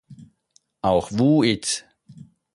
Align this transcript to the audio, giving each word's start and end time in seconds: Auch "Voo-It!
Auch 0.81 1.11
"Voo-It! 1.11 1.85